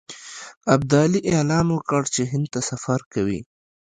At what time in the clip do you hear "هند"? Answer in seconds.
2.31-2.47